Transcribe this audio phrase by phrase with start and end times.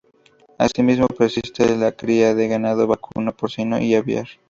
[0.57, 4.25] Asimismo, persiste la cría de ganado vacuno, porcino y aviar.